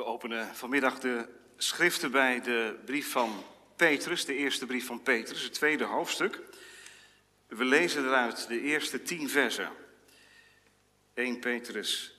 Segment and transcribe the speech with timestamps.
[0.00, 3.44] We openen vanmiddag de schriften bij de brief van
[3.76, 6.40] Petrus, de eerste brief van Petrus, het tweede hoofdstuk.
[7.46, 9.72] We lezen eruit de eerste tien versen.
[11.14, 12.18] 1 Petrus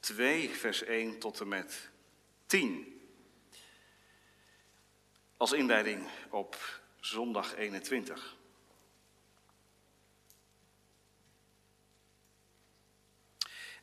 [0.00, 1.90] 2, vers 1 tot en met
[2.46, 3.00] 10.
[5.36, 8.36] Als inleiding op zondag 21.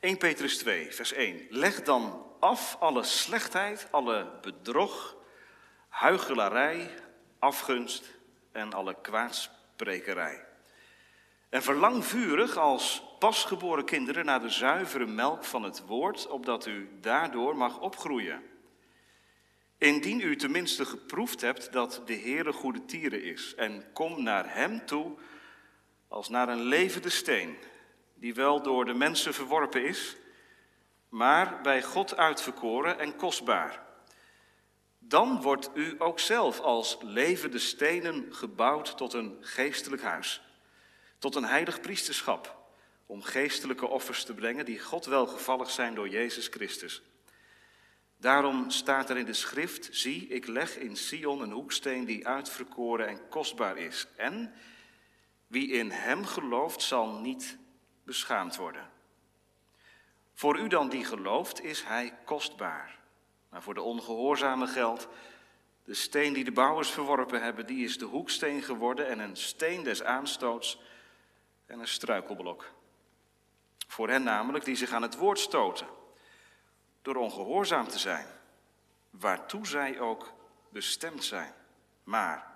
[0.02, 1.46] 1 Petrus 2, vers 1.
[1.50, 5.16] Leg dan af alle slechtheid, alle bedrog,
[5.88, 6.90] huichelarij,
[7.40, 8.18] afgunst
[8.52, 10.46] en alle kwaadsprekerij.
[11.50, 16.90] En verlang vurig als pasgeboren kinderen naar de zuivere melk van het woord, opdat u
[17.02, 18.44] daardoor mag opgroeien.
[19.78, 24.86] Indien u tenminste geproefd hebt dat de Heere goede tieren is, en kom naar Hem
[24.86, 25.18] toe
[26.08, 27.58] als naar een levende steen,
[28.22, 30.16] die wel door de mensen verworpen is,
[31.10, 33.84] maar bij God uitverkoren en kostbaar.
[35.00, 40.42] Dan wordt u ook zelf als levende stenen gebouwd tot een geestelijk huis,
[41.18, 42.58] tot een heilig priesterschap,
[43.06, 47.02] om geestelijke offers te brengen die God welgevallig zijn door Jezus Christus.
[48.18, 53.08] Daarom staat er in de schrift, zie, ik leg in Sion een hoeksteen die uitverkoren
[53.08, 54.08] en kostbaar is.
[54.16, 54.54] En
[55.48, 57.60] wie in hem gelooft zal niet
[58.12, 58.90] beschaamd worden.
[60.34, 63.00] Voor u dan die gelooft, is hij kostbaar.
[63.50, 65.08] Maar voor de ongehoorzame geldt,
[65.84, 69.84] de steen die de bouwers verworpen hebben, die is de hoeksteen geworden en een steen
[69.84, 70.80] des aanstoots
[71.66, 72.72] en een struikelblok.
[73.88, 75.88] Voor hen namelijk die zich aan het woord stoten,
[77.02, 78.28] door ongehoorzaam te zijn,
[79.10, 80.34] waartoe zij ook
[80.70, 81.54] bestemd zijn.
[82.04, 82.51] Maar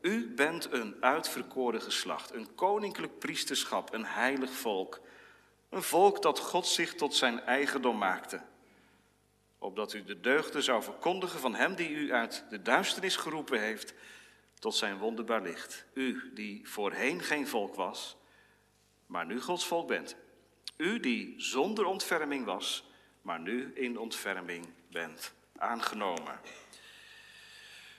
[0.00, 5.00] u bent een uitverkoren geslacht, een koninklijk priesterschap, een heilig volk.
[5.68, 8.40] Een volk dat God zich tot zijn eigendom maakte.
[9.58, 13.94] Opdat u de deugden zou verkondigen van hem die u uit de duisternis geroepen heeft
[14.58, 15.86] tot zijn wonderbaar licht.
[15.94, 18.16] U die voorheen geen volk was,
[19.06, 20.16] maar nu Gods volk bent.
[20.76, 22.90] U die zonder ontferming was,
[23.22, 26.40] maar nu in ontferming bent aangenomen.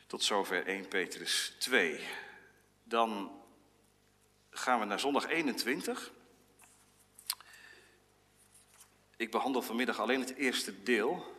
[0.10, 2.00] Tot zover 1 Petrus 2.
[2.84, 3.42] Dan
[4.50, 6.12] gaan we naar zondag 21.
[9.18, 11.36] Ik behandel vanmiddag alleen het eerste deel,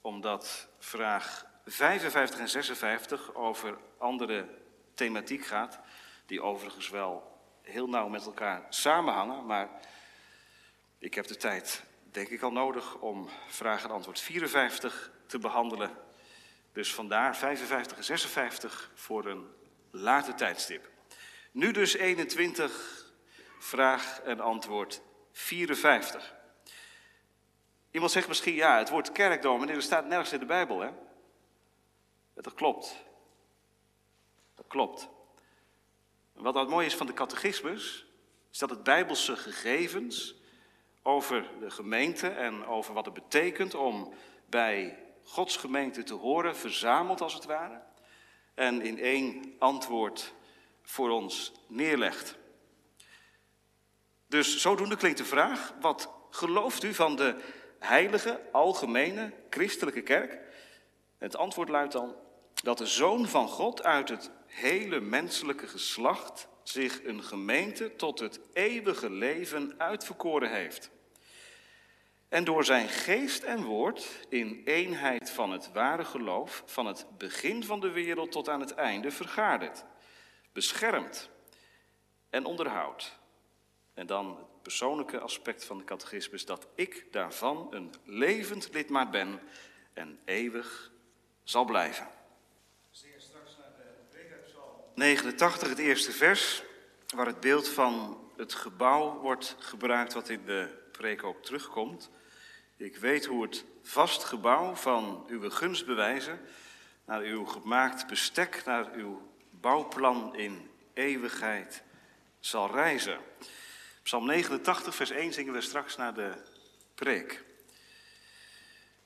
[0.00, 4.48] omdat vraag 55 en 56 over andere
[4.94, 5.78] thematiek gaat,
[6.26, 9.68] die overigens wel heel nauw met elkaar samenhangen, maar
[10.98, 16.06] ik heb de tijd denk ik al nodig om vraag en antwoord 54 te behandelen
[16.78, 19.46] dus vandaar 55 en 56 voor een
[19.90, 20.88] later tijdstip.
[21.50, 23.12] Nu dus 21,
[23.58, 25.02] vraag en antwoord
[25.32, 26.34] 54.
[27.90, 30.90] Iemand zegt misschien, ja, het woord kerkdom, meneer, er staat nergens in de Bijbel, hè?
[32.34, 32.96] Dat klopt.
[34.54, 35.08] Dat klopt.
[36.32, 38.06] Wat het mooie is van de catechismus,
[38.52, 40.34] is dat het bijbelse gegevens
[41.02, 44.14] over de gemeente en over wat het betekent om
[44.46, 47.80] bij Gods gemeente te horen, verzameld als het ware,
[48.54, 50.34] en in één antwoord
[50.82, 52.36] voor ons neerlegt.
[54.26, 57.36] Dus zodoende klinkt de vraag, wat gelooft u van de
[57.78, 60.38] heilige, algemene, christelijke kerk?
[61.18, 62.16] Het antwoord luidt dan
[62.62, 68.40] dat de Zoon van God uit het hele menselijke geslacht zich een gemeente tot het
[68.52, 70.90] eeuwige leven uitverkoren heeft.
[72.28, 77.64] En door zijn geest en woord in eenheid van het ware geloof, van het begin
[77.64, 79.84] van de wereld tot aan het einde, vergaarderd,
[80.52, 81.30] beschermd
[82.30, 83.18] en onderhoudt.
[83.94, 89.40] En dan het persoonlijke aspect van de catechismus, dat ik daarvan een levend lidmaat ben
[89.92, 90.92] en eeuwig
[91.42, 92.08] zal blijven.
[92.90, 96.62] Zingen straks naar de 89, het eerste vers,
[97.14, 102.10] waar het beeld van het gebouw wordt gebruikt wat in de preek ook terugkomt.
[102.76, 106.40] Ik weet hoe het vast gebouw van uw gunstbewijzen
[107.04, 111.82] naar uw gemaakt bestek, naar uw bouwplan in eeuwigheid
[112.40, 113.18] zal reizen.
[114.02, 116.32] Psalm 89, vers 1 zingen we straks naar de
[116.94, 117.44] preek.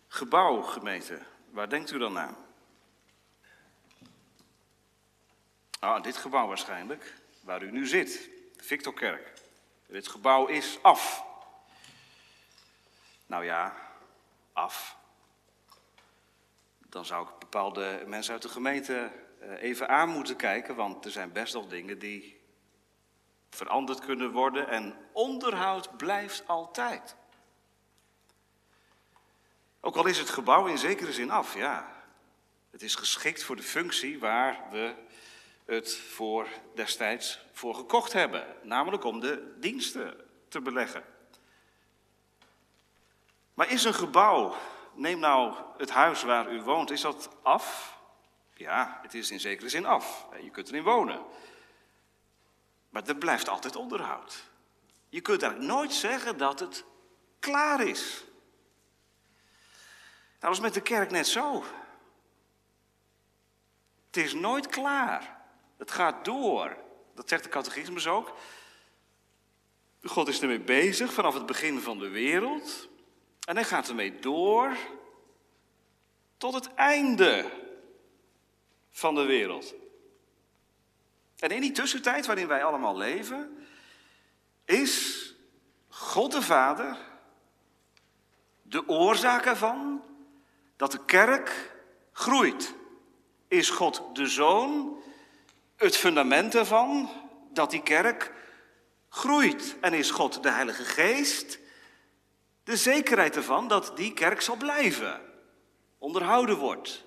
[0.09, 1.19] Gebouw, gemeente,
[1.50, 2.37] waar denkt u dan aan?
[5.79, 9.33] Ah, dit gebouw waarschijnlijk, waar u nu zit, de Victorkerk.
[9.87, 11.31] Dit gebouw is af.
[13.27, 13.77] Nou ja,
[14.53, 14.97] af.
[16.89, 21.11] Dan zou ik bepaalde mensen uit de gemeente eh, even aan moeten kijken, want er
[21.11, 22.41] zijn best wel dingen die
[23.51, 27.17] veranderd kunnen worden en onderhoud blijft altijd.
[29.81, 32.03] Ook al is het gebouw in zekere zin af, ja.
[32.71, 34.95] Het is geschikt voor de functie waar we
[35.65, 40.17] het voor destijds voor gekocht hebben, namelijk om de diensten
[40.49, 41.05] te beleggen.
[43.62, 44.55] Maar is een gebouw,
[44.94, 47.99] neem nou het huis waar u woont, is dat af?
[48.55, 50.26] Ja, het is in zekere zin af.
[50.43, 51.23] Je kunt erin wonen.
[52.91, 54.50] Maar er blijft altijd onderhoud.
[55.09, 56.85] Je kunt eigenlijk nooit zeggen dat het
[57.38, 58.25] klaar is.
[60.38, 61.64] Dat is met de kerk net zo.
[64.06, 65.43] Het is nooit klaar.
[65.79, 66.76] Het gaat door.
[67.14, 68.37] Dat zegt de catechismus ook.
[70.03, 72.91] God is ermee bezig vanaf het begin van de wereld.
[73.44, 74.77] En hij gaat ermee door
[76.37, 77.50] tot het einde
[78.91, 79.75] van de wereld.
[81.39, 83.67] En in die tussentijd waarin wij allemaal leven,
[84.65, 85.27] is
[85.89, 86.97] God de Vader
[88.62, 90.05] de oorzaak ervan
[90.77, 91.75] dat de kerk
[92.12, 92.75] groeit.
[93.49, 94.97] Is God de Zoon
[95.77, 97.11] het fundament ervan
[97.53, 98.33] dat die kerk
[99.09, 99.77] groeit.
[99.81, 101.59] En is God de Heilige Geest
[102.64, 105.20] de zekerheid ervan dat die kerk zal blijven,
[105.99, 107.05] onderhouden wordt,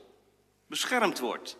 [0.67, 1.57] beschermd wordt.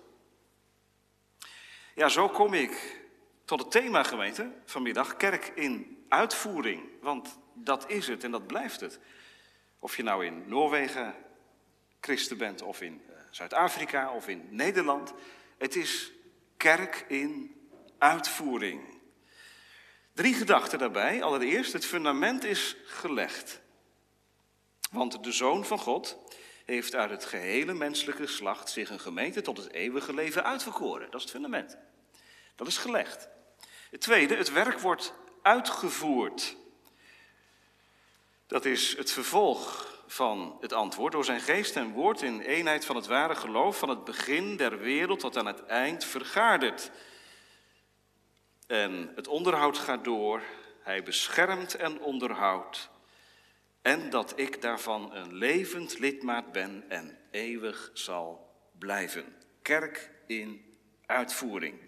[1.95, 3.03] Ja, zo kom ik
[3.45, 6.83] tot het thema gemeente vanmiddag, kerk in uitvoering.
[7.01, 9.00] Want dat is het en dat blijft het.
[9.80, 11.15] Of je nou in Noorwegen
[12.00, 15.13] christen bent, of in eh, Zuid-Afrika, of in Nederland.
[15.57, 16.12] Het is
[16.57, 17.56] kerk in
[17.97, 18.81] uitvoering.
[20.13, 21.24] Drie gedachten daarbij.
[21.24, 23.62] Allereerst, het fundament is gelegd.
[24.95, 26.18] Want de Zoon van God
[26.65, 31.12] heeft uit het gehele menselijke geslacht zich een gemeente tot het eeuwige leven uitverkoren.
[31.12, 31.77] Dat is het fundament.
[32.56, 33.27] Dat is gelegd.
[33.92, 36.56] Het tweede, het werk wordt uitgevoerd.
[38.47, 42.95] Dat is het vervolg van het antwoord door zijn geest en woord in eenheid van
[42.95, 46.92] het ware geloof van het begin der wereld tot aan het eind vergaderd.
[48.68, 50.42] En het onderhoud gaat door,
[50.80, 52.89] hij beschermt en onderhoudt.
[53.85, 59.35] En dat ik daarvan een levend lidmaat ben en eeuwig zal blijven.
[59.61, 61.79] Kerk in uitvoering.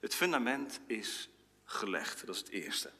[0.00, 1.28] Het fundament is
[1.64, 2.90] gelegd, dat is het eerste.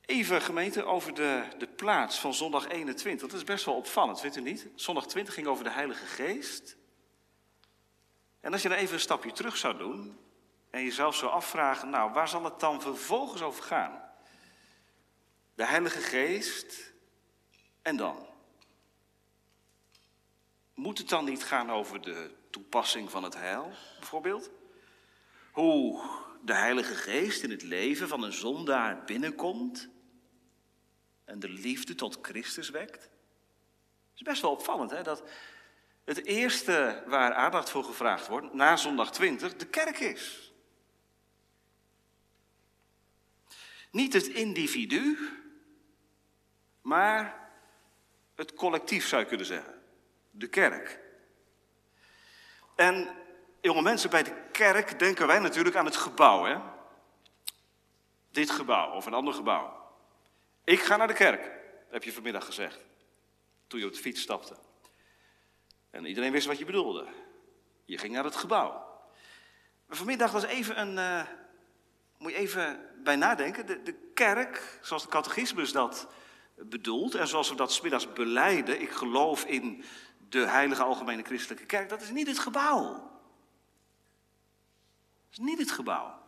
[0.00, 3.28] Even gemeente over de, de plaats van zondag 21.
[3.28, 4.68] Dat is best wel opvallend, vindt u niet?
[4.74, 6.76] Zondag 20 ging over de Heilige Geest.
[8.40, 10.18] En als je dan even een stapje terug zou doen
[10.70, 14.06] en jezelf zou afvragen, nou, waar zal het dan vervolgens over gaan?
[15.54, 16.87] De Heilige Geest
[17.82, 18.26] en dan?
[20.74, 24.50] Moet het dan niet gaan over de toepassing van het heil, bijvoorbeeld?
[25.52, 26.02] Hoe
[26.42, 29.88] de Heilige Geest in het leven van een zondaar binnenkomt
[31.24, 33.02] en de liefde tot Christus wekt.
[33.02, 35.22] Het is best wel opvallend hè, dat
[36.04, 40.52] het eerste waar aandacht voor gevraagd wordt na zondag 20 de kerk is.
[43.90, 45.18] Niet het individu,
[46.82, 47.37] maar
[48.38, 49.74] het collectief zou je kunnen zeggen.
[50.30, 51.00] De kerk.
[52.76, 53.08] En
[53.60, 56.44] jonge mensen, bij de kerk denken wij natuurlijk aan het gebouw.
[56.44, 56.56] Hè?
[58.30, 59.92] Dit gebouw of een ander gebouw.
[60.64, 61.50] Ik ga naar de kerk,
[61.90, 62.78] heb je vanmiddag gezegd.
[63.66, 64.56] Toen je op de fiets stapte.
[65.90, 67.06] En iedereen wist wat je bedoelde.
[67.84, 68.70] Je ging naar het gebouw.
[69.86, 70.96] Maar vanmiddag was even een.
[70.96, 71.26] Uh,
[72.18, 73.66] moet je even bij nadenken.
[73.66, 76.08] De, de kerk, zoals de catechismus dat
[76.62, 77.14] bedoelt.
[77.14, 78.80] en zoals we dat smiddags beleiden.
[78.80, 79.84] Ik geloof in
[80.28, 81.88] de heilige algemene christelijke kerk.
[81.88, 83.08] Dat is niet het gebouw
[85.30, 86.18] is niet het gebouw.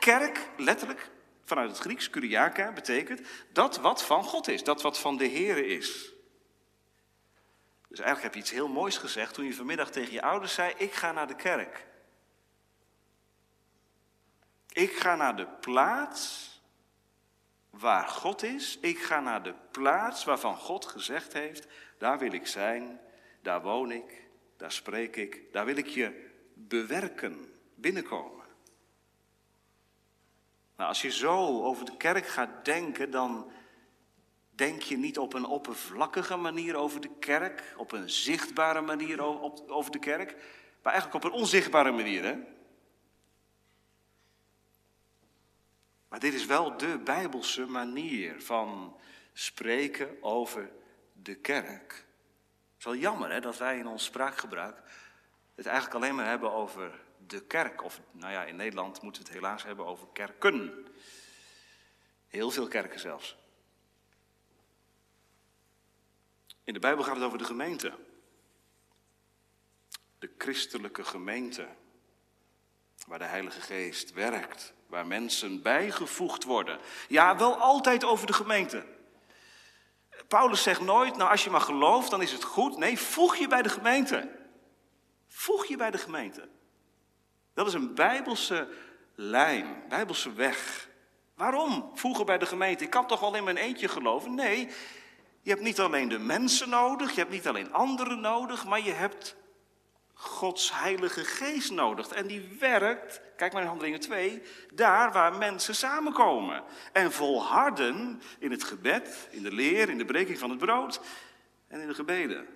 [0.00, 1.10] Kerk, letterlijk,
[1.44, 3.20] vanuit het Grieks, kuriaka, betekent
[3.52, 6.12] dat wat van God is, dat wat van de Here is.
[7.88, 10.74] Dus eigenlijk heb je iets heel moois gezegd toen je vanmiddag tegen je ouders zei,
[10.76, 11.86] ik ga naar de kerk.
[14.72, 16.50] Ik ga naar de plaats
[17.78, 18.78] waar God is.
[18.80, 21.66] Ik ga naar de plaats waarvan God gezegd heeft,
[21.98, 23.00] daar wil ik zijn,
[23.42, 28.44] daar woon ik, daar spreek ik, daar wil ik je bewerken binnenkomen.
[30.76, 33.50] Nou, als je zo over de kerk gaat denken, dan
[34.50, 39.20] denk je niet op een oppervlakkige manier over de kerk, op een zichtbare manier
[39.68, 40.36] over de kerk,
[40.82, 42.24] maar eigenlijk op een onzichtbare manier.
[42.24, 42.36] Hè?
[46.16, 48.96] Maar dit is wel de bijbelse manier van
[49.32, 50.72] spreken over
[51.12, 51.92] de kerk.
[51.92, 54.82] Het is wel jammer hè, dat wij in ons spraakgebruik
[55.54, 57.82] het eigenlijk alleen maar hebben over de kerk.
[57.82, 60.86] Of nou ja, in Nederland moeten we het helaas hebben over kerken.
[62.28, 63.36] Heel veel kerken zelfs.
[66.64, 67.92] In de Bijbel gaat het over de gemeente.
[70.18, 71.68] De christelijke gemeente.
[73.06, 74.74] Waar de Heilige Geest werkt.
[74.86, 76.78] Waar mensen bijgevoegd worden.
[77.08, 78.84] Ja, wel altijd over de gemeente.
[80.28, 82.76] Paulus zegt nooit, nou als je maar gelooft, dan is het goed.
[82.76, 84.30] Nee, voeg je bij de gemeente.
[85.28, 86.48] Voeg je bij de gemeente.
[87.54, 88.68] Dat is een bijbelse
[89.14, 90.88] lijn, bijbelse weg.
[91.34, 92.84] Waarom voegen bij de gemeente?
[92.84, 94.34] Ik kan toch wel in mijn eentje geloven?
[94.34, 94.68] Nee,
[95.42, 98.92] je hebt niet alleen de mensen nodig, je hebt niet alleen anderen nodig, maar je
[98.92, 99.36] hebt
[100.18, 102.08] Gods Heilige Geest nodig.
[102.08, 104.42] En die werkt, kijk maar in Handelingen 2,
[104.74, 106.64] daar waar mensen samenkomen.
[106.92, 111.00] En volharden in het gebed, in de leer, in de breking van het brood
[111.68, 112.46] en in de gebeden.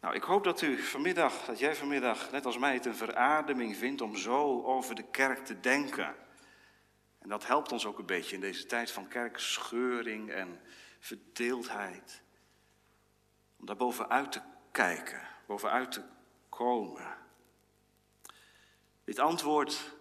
[0.00, 3.76] Nou, ik hoop dat u vanmiddag, dat jij vanmiddag, net als mij, het een verademing
[3.76, 6.14] vindt om zo over de kerk te denken.
[7.18, 10.60] En dat helpt ons ook een beetje in deze tijd van kerkscheuring en
[10.98, 12.22] verdeeldheid.
[13.56, 14.40] Om daar bovenuit te
[14.74, 16.02] kijken, bovenuit te
[16.48, 17.16] komen.
[19.04, 19.92] Dit antwoord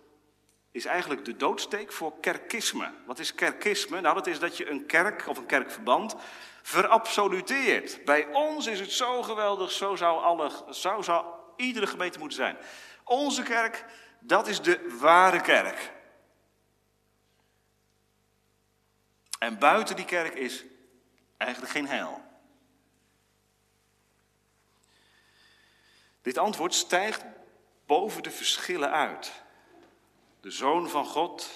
[0.71, 2.93] is eigenlijk de doodsteek voor kerkisme.
[3.05, 4.01] Wat is kerkisme?
[4.01, 6.15] Nou, dat is dat je een kerk of een kerkverband
[6.61, 8.05] verabsoluteert.
[8.05, 11.25] Bij ons is het zo geweldig, zo zou, alle, zo zou
[11.55, 12.57] iedere gemeente moeten zijn.
[13.03, 13.85] Onze kerk,
[14.19, 15.91] dat is de ware kerk.
[19.39, 20.65] En buiten die kerk is
[21.37, 22.32] eigenlijk geen heil.
[26.23, 27.25] Dit antwoord stijgt
[27.85, 29.43] boven de verschillen uit.
[30.41, 31.49] De Zoon van God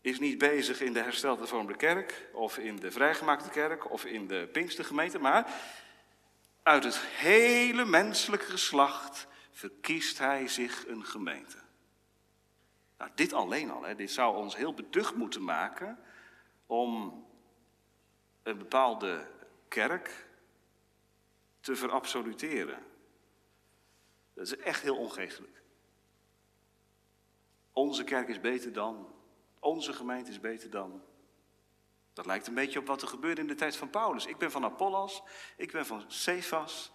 [0.00, 4.26] is niet bezig in de herstelde hervormde kerk, of in de vrijgemaakte kerk, of in
[4.26, 5.50] de Pinkstergemeente, maar
[6.62, 11.56] uit het hele menselijke geslacht verkiest hij zich een gemeente.
[12.98, 15.98] Nou, dit alleen al, hè, dit zou ons heel beducht moeten maken
[16.66, 17.24] om
[18.42, 19.26] een bepaalde
[19.68, 20.26] kerk
[21.60, 22.94] te verabsoluteren.
[24.36, 25.62] Dat is echt heel ongeestelijk.
[27.72, 29.14] Onze kerk is beter dan,
[29.58, 31.02] onze gemeente is beter dan.
[32.12, 34.26] Dat lijkt een beetje op wat er gebeurde in de tijd van Paulus.
[34.26, 35.22] Ik ben van Apollos,
[35.56, 36.92] ik ben van Cephas.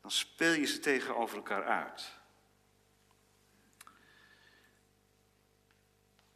[0.00, 2.18] Dan speel je ze tegenover elkaar uit.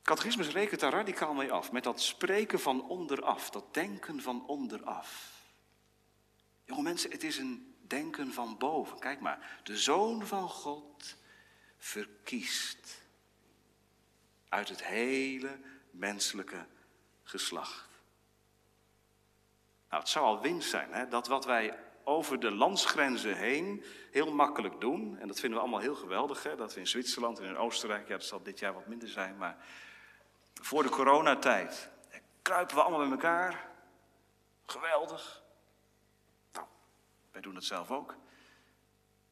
[0.02, 5.32] Catechismus rekent daar radicaal mee af, met dat spreken van onderaf, dat denken van onderaf.
[6.64, 8.98] Jonge mensen, het is een denken van boven.
[8.98, 11.16] Kijk maar, de Zoon van God
[11.76, 13.02] verkiest
[14.48, 15.58] uit het hele
[15.90, 16.66] menselijke
[17.22, 17.88] geslacht.
[19.88, 24.32] Nou, het zou al winst zijn hè, dat wat wij over de landsgrenzen heen heel
[24.32, 27.44] makkelijk doen, en dat vinden we allemaal heel geweldig, hè, dat we in Zwitserland en
[27.44, 29.56] in Oostenrijk, ja dat zal dit jaar wat minder zijn, maar
[30.54, 31.90] voor de coronatijd
[32.42, 33.68] kruipen we allemaal bij elkaar.
[34.66, 35.43] Geweldig.
[37.35, 38.17] Wij doen het zelf ook.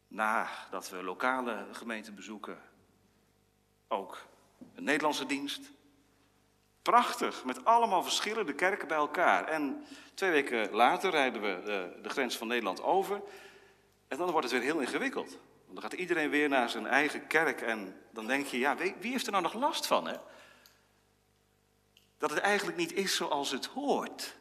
[0.09, 2.59] Nadat we lokale gemeenten bezoeken,
[3.89, 4.27] ook
[4.75, 5.71] een Nederlandse dienst.
[6.83, 9.45] Prachtig, met allemaal verschillende kerken bij elkaar.
[9.49, 13.23] En twee weken later rijden we de, de, grens van Nederland over.
[14.09, 15.31] En dan wordt het weer heel ingewikkeld.
[15.65, 17.61] Want dan gaat iedereen weer naar zijn eigen kerk.
[17.61, 20.07] En dan denk je, ja, wie, wie heeft er nou nog last van?
[20.07, 20.17] Hè?
[22.19, 24.41] Dat het eigenlijk niet is zoals het hoort.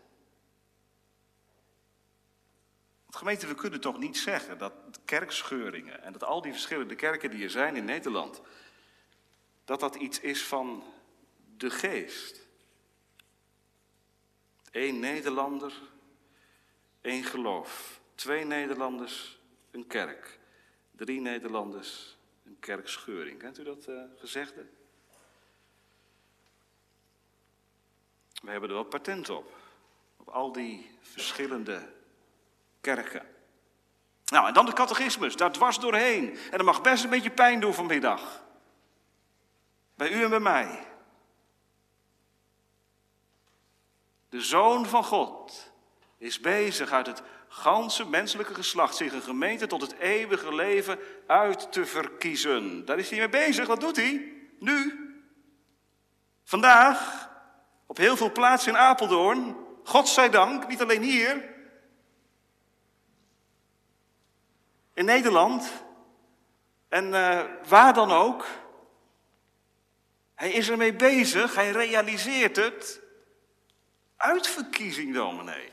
[3.16, 4.74] Gemeente, we kunnen toch niet zeggen dat
[5.06, 8.42] kerkscheuringen en dat al die verschillende kerken die er zijn in Nederland,
[9.66, 10.84] dat dat iets is van
[11.58, 12.48] de geest.
[14.72, 15.74] Eén Nederlander,
[17.02, 18.02] één geloof.
[18.16, 19.40] Twee Nederlanders,
[19.72, 20.40] een kerk.
[20.92, 23.40] Drie Nederlanders, een kerkscheuring.
[23.40, 24.66] Kent u dat uh, gezegde?
[28.42, 29.58] We hebben er wel patent op.
[30.18, 32.00] Op al die verschillende
[32.82, 33.26] kerken.
[34.26, 36.38] Nou, en dan de catechismus, daar dwars doorheen.
[36.52, 38.44] En dat mag best een beetje pijn doen vanmiddag.
[39.96, 40.88] Bij u en bij mij.
[44.30, 45.72] De Zoon van God
[46.18, 51.72] is bezig uit het ganse menselijke geslacht zich een gemeente tot het eeuwige leven uit
[51.72, 52.86] te verkiezen.
[52.86, 53.68] Daar is hij mee bezig.
[53.68, 54.34] Wat doet hij?
[54.60, 55.06] Nu.
[56.44, 57.30] Vandaag.
[57.86, 59.56] Op heel veel plaatsen in Apeldoorn.
[59.84, 61.50] God zij dank, niet alleen hier.
[65.02, 65.72] In Nederland.
[66.90, 68.46] En uh, waar dan ook.
[70.36, 73.02] Hij is ermee bezig, hij realiseert het.
[74.18, 75.72] Uitverkiezing, dominee.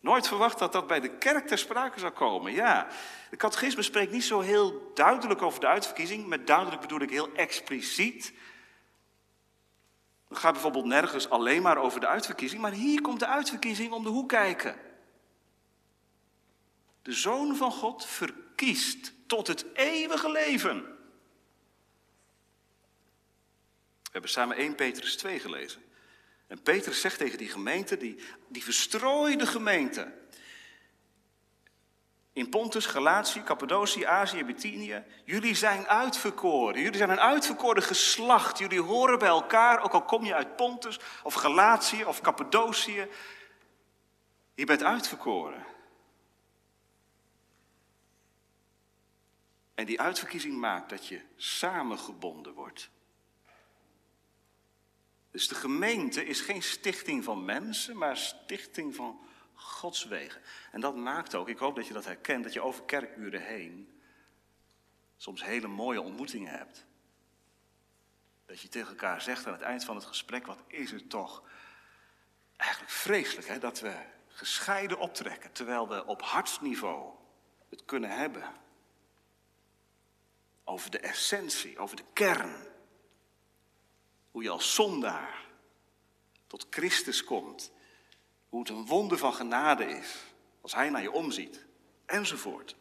[0.00, 2.52] Nooit verwacht dat dat bij de kerk ter sprake zou komen.
[2.52, 2.86] Ja,
[3.30, 6.26] de catechisme spreekt niet zo heel duidelijk over de uitverkiezing.
[6.26, 8.32] Met duidelijk bedoel ik heel expliciet.
[10.28, 14.02] Het gaat bijvoorbeeld nergens alleen maar over de uitverkiezing, maar hier komt de uitverkiezing om
[14.02, 14.76] de hoek kijken.
[17.02, 18.44] De Zoon van God verkiest
[19.26, 20.80] tot het eeuwige leven.
[24.02, 25.82] We hebben samen 1 Petrus 2 gelezen.
[26.46, 28.16] En Petrus zegt tegen die gemeente, die,
[28.48, 30.12] die verstrooide gemeente,
[32.36, 35.04] in Pontus, Galatië, Cappadocië, Azië, Bithynië.
[35.24, 36.80] Jullie zijn uitverkoren.
[36.80, 38.58] Jullie zijn een uitverkoren geslacht.
[38.58, 43.08] Jullie horen bij elkaar, ook al kom je uit Pontus of Galatië of Cappadocië.
[44.54, 45.64] Je bent uitverkoren.
[49.76, 52.90] En die uitverkiezing maakt dat je samengebonden wordt.
[55.30, 59.20] Dus de gemeente is geen stichting van mensen, maar stichting van
[59.54, 60.42] Gods wegen.
[60.72, 64.00] En dat maakt ook, ik hoop dat je dat herkent, dat je over kerkuren heen
[65.16, 66.86] soms hele mooie ontmoetingen hebt.
[68.46, 71.42] Dat je tegen elkaar zegt aan het eind van het gesprek, wat is het toch
[72.56, 73.94] eigenlijk vreselijk hè, dat we
[74.28, 77.14] gescheiden optrekken, terwijl we op hartsniveau
[77.68, 78.64] het kunnen hebben.
[80.68, 82.66] Over de essentie, over de kern.
[84.30, 85.44] Hoe je als zondaar
[86.46, 87.72] tot Christus komt
[88.48, 90.24] hoe het een wonder van genade is
[90.60, 91.64] als hij naar je omziet.
[92.06, 92.76] Enzovoort.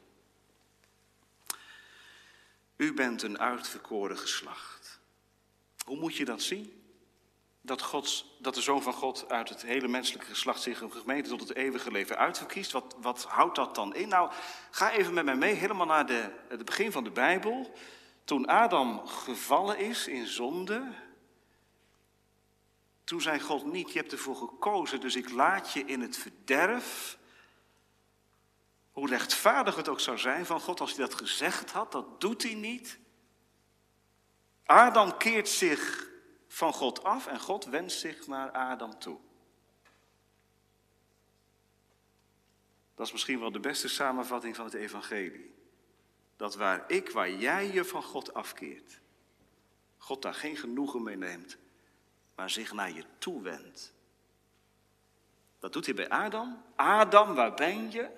[2.76, 5.00] U bent een uitverkoren geslacht.
[5.86, 6.85] Hoe moet je dat zien?
[7.66, 11.30] Dat, Gods, dat de Zoon van God uit het hele menselijke geslacht zich een gemeente
[11.30, 12.72] tot het eeuwige leven uitverkiest.
[12.72, 14.08] Wat, wat houdt dat dan in?
[14.08, 14.32] Nou,
[14.72, 17.74] ga even met mij mee helemaal naar de, het begin van de Bijbel.
[18.24, 20.92] Toen Adam gevallen is in zonde,
[23.04, 27.18] toen zei God niet, je hebt ervoor gekozen, dus ik laat je in het verderf.
[28.92, 32.44] Hoe rechtvaardig het ook zou zijn van God als hij dat gezegd had, dat doet
[32.44, 33.00] hij niet.
[34.66, 36.14] Adam keert zich
[36.56, 39.18] van God af en God wenst zich naar Adam toe.
[42.96, 45.54] Dat is misschien wel de beste samenvatting van het evangelie.
[46.36, 49.00] Dat waar ik, waar jij je van God afkeert,
[49.98, 51.58] God daar geen genoegen mee neemt,
[52.36, 53.94] maar zich naar je toe wendt.
[55.60, 56.64] Dat doet hij bij Adam.
[56.76, 58.10] Adam, waar ben je?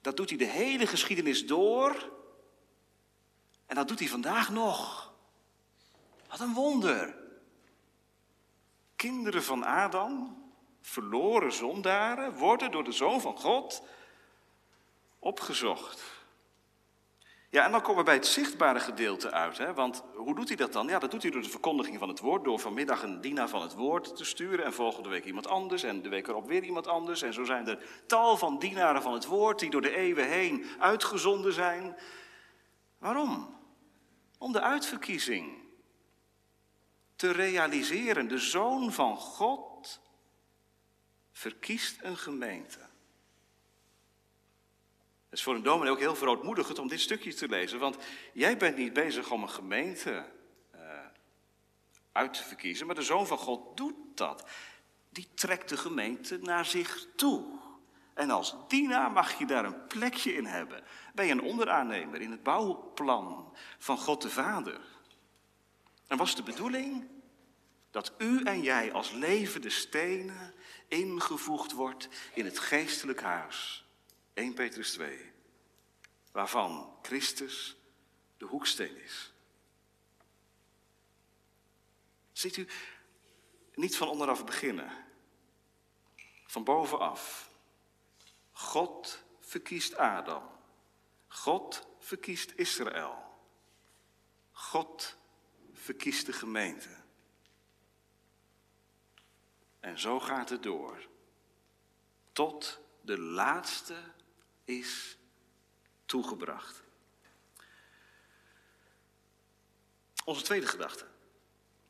[0.00, 2.12] Dat doet hij de hele geschiedenis door.
[3.66, 5.07] En dat doet hij vandaag nog.
[6.28, 7.16] Wat een wonder.
[8.96, 10.42] Kinderen van Adam,
[10.80, 13.82] verloren zondaren, worden door de Zoon van God
[15.18, 16.16] opgezocht.
[17.50, 19.58] Ja, en dan komen we bij het zichtbare gedeelte uit.
[19.58, 19.74] Hè?
[19.74, 20.86] Want hoe doet hij dat dan?
[20.86, 22.44] Ja, dat doet hij door de verkondiging van het woord.
[22.44, 24.64] Door vanmiddag een dienaar van het woord te sturen.
[24.64, 25.82] En volgende week iemand anders.
[25.82, 27.22] En de week erop weer iemand anders.
[27.22, 30.64] En zo zijn er tal van dienaren van het woord die door de eeuwen heen
[30.78, 31.96] uitgezonden zijn.
[32.98, 33.56] Waarom?
[34.38, 35.57] Om de uitverkiezing
[37.18, 38.28] te realiseren.
[38.28, 40.00] De zoon van God
[41.32, 42.78] verkiest een gemeente.
[45.28, 47.96] Het is voor een dominee ook heel verootmoedigend om dit stukje te lezen, want
[48.32, 50.24] jij bent niet bezig om een gemeente
[50.74, 50.80] uh,
[52.12, 54.48] uit te verkiezen, maar de Zoon van God doet dat.
[55.10, 57.58] Die trekt de gemeente naar zich toe.
[58.14, 60.84] En als dienaar mag je daar een plekje in hebben.
[61.14, 64.80] Ben je een onderaannemer in het bouwplan van God de Vader.
[66.08, 67.08] En was de bedoeling
[67.90, 70.54] dat u en jij als levende stenen
[70.88, 73.86] ingevoegd wordt in het geestelijk huis
[74.34, 75.32] 1 Petrus 2,
[76.32, 77.76] waarvan Christus
[78.36, 79.32] de hoeksteen is.
[82.32, 82.68] Ziet u,
[83.74, 85.06] niet van onderaf beginnen,
[86.46, 87.50] van bovenaf.
[88.52, 90.42] God verkiest Adam.
[91.26, 93.26] God verkiest Israël.
[94.52, 95.17] God
[95.88, 96.88] verkiest de gemeente.
[99.80, 101.08] En zo gaat het door.
[102.32, 103.94] Tot de laatste
[104.64, 105.18] is
[106.06, 106.82] toegebracht.
[110.24, 111.06] Onze tweede gedachte.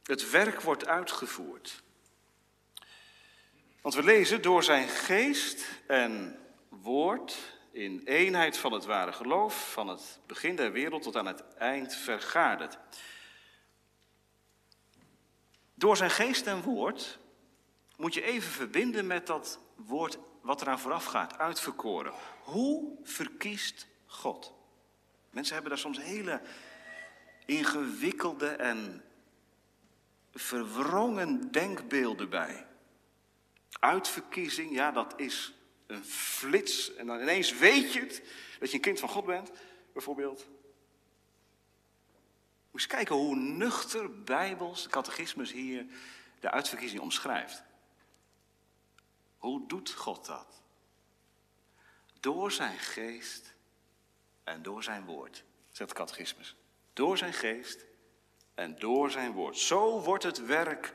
[0.02, 1.82] Het werk wordt uitgevoerd.
[3.80, 9.88] Want we lezen door zijn geest en woord in eenheid van het ware geloof, van
[9.88, 12.78] het begin der wereld tot aan het eind vergaderd.
[15.78, 17.18] Door zijn geest en woord
[17.96, 22.12] moet je even verbinden met dat woord wat eraan vooraf gaat, uitverkoren.
[22.42, 24.54] Hoe verkiest God?
[25.30, 26.40] Mensen hebben daar soms hele
[27.46, 29.04] ingewikkelde en
[30.32, 32.66] verwrongen denkbeelden bij.
[33.80, 35.54] Uitverkiezing, ja, dat is
[35.86, 36.94] een flits.
[36.94, 38.22] En dan ineens weet je het,
[38.58, 39.50] dat je een kind van God bent,
[39.92, 40.46] bijvoorbeeld.
[42.78, 45.86] Moet eens kijken hoe nuchter Bijbels, de catechismus hier,
[46.40, 47.62] de uitverkiezing omschrijft.
[49.36, 50.62] Hoe doet God dat?
[52.20, 53.54] Door zijn geest
[54.44, 56.56] en door zijn woord, zegt de catechismus.
[56.92, 57.84] Door zijn geest
[58.54, 59.58] en door zijn woord.
[59.58, 60.94] Zo wordt het werk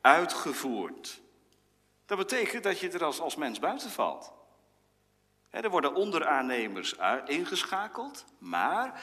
[0.00, 1.20] uitgevoerd.
[2.06, 4.32] Dat betekent dat je er als, als mens buiten valt.
[5.50, 6.94] er worden onderaannemers
[7.26, 9.02] ingeschakeld, maar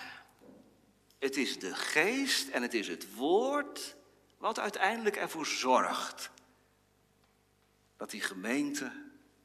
[1.20, 3.96] het is de geest en het is het woord
[4.38, 6.32] wat uiteindelijk ervoor zorgt
[7.98, 8.92] dat die gemeente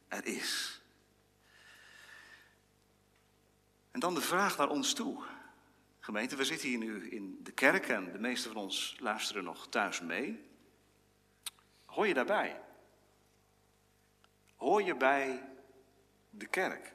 [0.09, 0.81] er is.
[3.91, 5.25] En dan de vraag naar ons toe.
[6.01, 9.69] Gemeente, we zitten hier nu in de kerk en de meeste van ons luisteren nog
[9.69, 10.49] thuis mee.
[11.85, 12.61] Hoor je daarbij?
[14.57, 15.49] Hoor je bij
[16.31, 16.93] de kerk?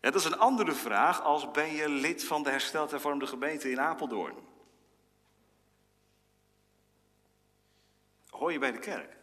[0.00, 3.70] Ja, dat is een andere vraag als ben je lid van de hersteld hervormde gemeente
[3.70, 4.36] in Apeldoorn.
[8.28, 9.16] Hoor je bij de kerk?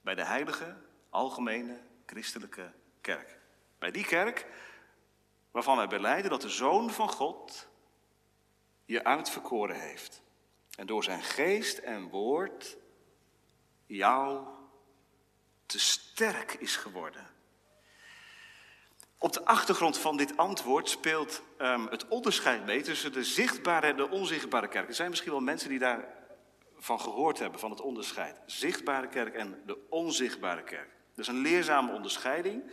[0.00, 0.76] Bij de heilige,
[1.10, 3.38] algemene, christelijke kerk.
[3.78, 4.46] Bij die kerk
[5.50, 7.68] waarvan wij beleiden dat de Zoon van God
[8.84, 10.22] je uitverkoren heeft.
[10.76, 12.76] En door zijn geest en woord
[13.86, 14.46] jou
[15.66, 17.35] te sterk is geworden.
[19.18, 23.96] Op de achtergrond van dit antwoord speelt um, het onderscheid mee tussen de zichtbare en
[23.96, 24.88] de onzichtbare kerk.
[24.88, 28.40] Er zijn misschien wel mensen die daarvan gehoord hebben, van het onderscheid.
[28.46, 30.90] Zichtbare kerk en de onzichtbare kerk.
[31.14, 32.70] Dat is een leerzame onderscheiding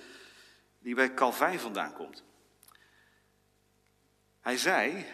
[0.79, 2.23] die bij Calvijn vandaan komt.
[4.41, 5.05] Hij zei,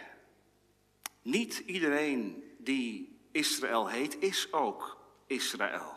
[1.22, 5.96] niet iedereen die Israël heet, is ook Israël.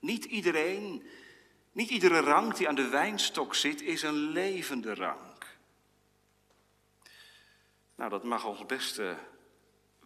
[0.00, 1.06] Niet iedereen,
[1.76, 5.56] niet iedere rank die aan de wijnstok zit, is een levende rank.
[7.94, 9.16] Nou, dat mag ons best uh,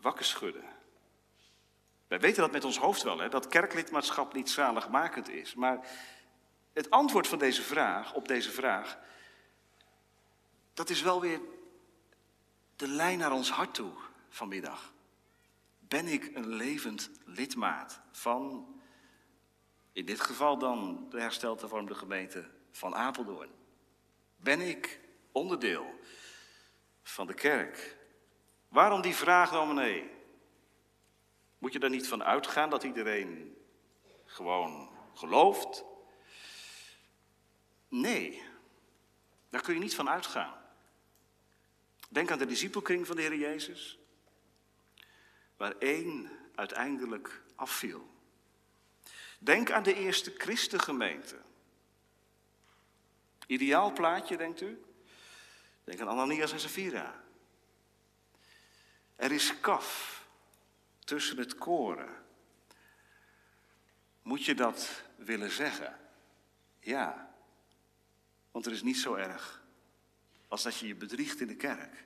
[0.01, 0.65] wakker schudden.
[2.09, 5.55] Wij weten dat met ons hoofd wel, hè, dat kerklidmaatschap niet zaligmakend is.
[5.55, 5.87] Maar
[6.73, 8.99] het antwoord van deze vraag, op deze vraag,
[10.75, 11.41] dat is wel weer
[12.77, 13.93] de lijn naar ons hart toe
[14.29, 14.93] vanmiddag.
[15.79, 18.80] Ben ik een levend lidmaat van,
[20.01, 23.51] in dit geval dan de hersteld hervormde gemeente van Apeldoorn?
[24.37, 25.01] Ben ik
[25.33, 26.01] onderdeel
[27.03, 27.97] van de kerk?
[28.69, 30.11] Waarom die vraag, dominee?
[31.59, 33.57] Moet je er niet van uitgaan dat iedereen
[34.25, 35.85] gewoon gelooft?
[37.89, 38.43] Nee,
[39.51, 40.55] daar kun je niet van uitgaan.
[42.09, 43.99] Denk aan de discipelkring van de Heer Jezus,
[45.57, 48.19] waar één uiteindelijk afviel.
[49.43, 51.39] Denk aan de eerste Christengemeente.
[53.47, 54.85] Ideaal plaatje, denkt u?
[55.85, 57.25] Denk aan Ananias en Sapphira.
[59.17, 60.21] Er is kaf
[61.05, 62.25] tussen het koren.
[64.23, 65.99] Moet je dat willen zeggen?
[66.81, 67.35] Ja,
[68.51, 69.63] want er is niet zo erg
[70.49, 72.05] als dat je je bedriegt in de kerk.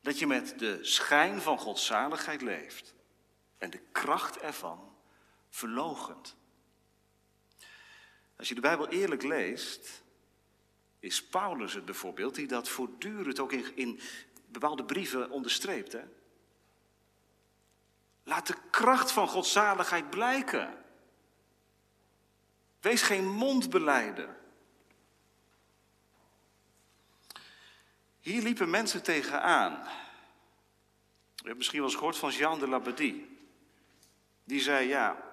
[0.00, 2.94] Dat je met de schijn van godzaligheid leeft
[3.58, 4.89] en de kracht ervan
[5.50, 6.36] verlogent.
[8.36, 10.02] Als je de Bijbel eerlijk leest,
[10.98, 14.00] is Paulus het bijvoorbeeld die dat voortdurend ook in, in
[14.46, 15.92] bepaalde brieven onderstreept.
[15.92, 16.02] Hè?
[18.22, 20.84] Laat de kracht van godzaligheid blijken.
[22.80, 24.38] Wees geen mondbeleider.
[28.20, 29.72] Hier liepen mensen tegenaan.
[31.34, 33.38] Je hebt misschien wel eens gehoord van Jean de Labadie.
[34.44, 35.29] Die zei, ja,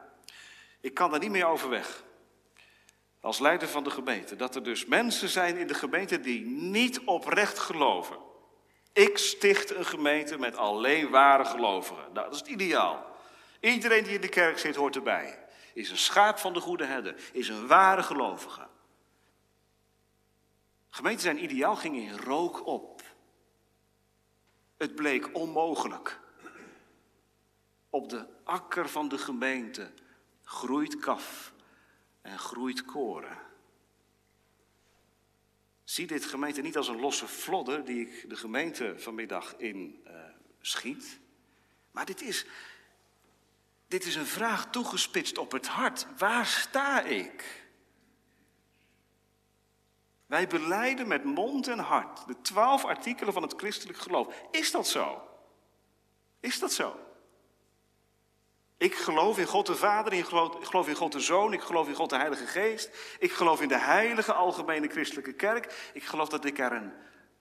[0.79, 2.03] ik kan daar niet meer overweg.
[3.21, 4.35] Als leider van de gemeente.
[4.35, 8.17] Dat er dus mensen zijn in de gemeente die niet oprecht geloven.
[8.93, 12.03] Ik sticht een gemeente met alleen ware gelovigen.
[12.13, 13.15] Nou, dat is het ideaal.
[13.59, 15.45] Iedereen die in de kerk zit hoort erbij.
[15.73, 17.15] Is een schaap van de goede herder.
[17.31, 18.67] Is een ware gelovige.
[20.89, 23.01] Gemeente zijn ideaal ging in rook op.
[24.77, 26.19] Het bleek onmogelijk.
[27.89, 29.91] Op de akker van de gemeente
[30.47, 31.53] groeit kaf
[32.21, 33.37] en groeit koren.
[35.83, 40.13] Zie dit gemeente niet als een losse vlodder die ik de gemeente vanmiddag in uh,
[40.61, 41.19] schiet.
[41.91, 42.45] Maar dit is,
[43.87, 46.07] dit is een vraag toegespitst op het hart.
[46.17, 47.65] Waar sta ik?
[50.25, 54.47] Wij beleiden met mond en hart de twaalf artikelen van het christelijk geloof.
[54.51, 55.27] Is dat zo?
[56.39, 57.06] Is dat zo?
[58.77, 61.95] Ik geloof in God de Vader, ik geloof in God de Zoon, ik geloof in
[61.95, 62.89] God de Heilige Geest.
[63.19, 65.91] Ik geloof in de heilige algemene christelijke kerk.
[65.93, 66.93] Ik geloof dat ik er een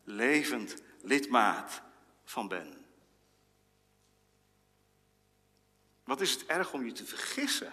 [0.05, 1.83] levend lidmaat
[2.25, 2.85] van ben.
[6.05, 7.73] Wat is het erg om je te vergissen?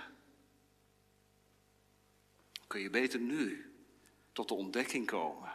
[2.68, 3.74] Kun je beter nu
[4.32, 5.52] tot de ontdekking komen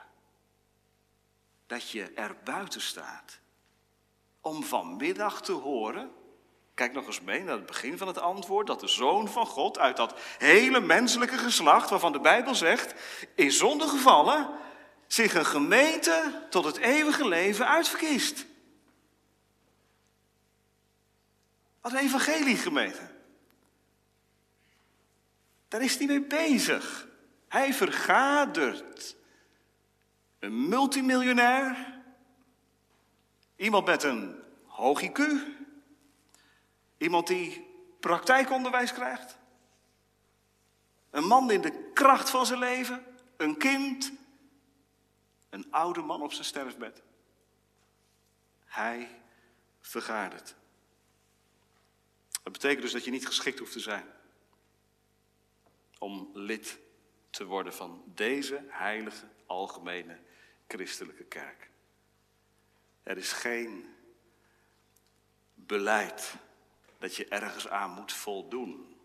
[1.67, 3.39] dat je er buiten staat.
[4.41, 6.13] Om vanmiddag te horen,
[6.79, 9.79] kijk nog eens mee naar het begin van het antwoord, dat de Zoon van God
[9.79, 12.95] uit dat hele menselijke geslacht, waarvan de Bijbel zegt,
[13.35, 14.49] in zonde gevallen,
[15.07, 18.47] zich een gemeente tot het eeuwige leven uitverkiest.
[21.81, 23.11] Wat een evangeliegemeente.
[25.69, 27.09] Daar is hij mee bezig.
[27.49, 29.17] Hij vergadert.
[30.39, 32.01] Een multimiljonair.
[33.57, 35.21] Iemand met een hoog IQ.
[36.99, 37.67] Iemand die
[38.01, 39.39] praktijkonderwijs krijgt.
[41.11, 43.05] Een man in de kracht van zijn leven.
[43.37, 44.13] Een kind.
[45.51, 47.03] Een oude man op zijn sterfbed.
[48.65, 49.21] Hij
[49.81, 50.55] vergadert.
[52.43, 54.07] Dat betekent dus dat je niet geschikt hoeft te zijn
[55.99, 56.79] om lid
[57.31, 60.19] te worden van deze heilige algemene
[60.69, 61.71] christelijke kerk.
[63.03, 63.95] Er is geen
[65.55, 66.35] beleid
[66.99, 68.97] dat je ergens aan moet voldoen.